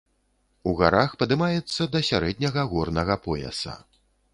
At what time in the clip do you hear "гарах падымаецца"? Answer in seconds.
0.79-1.89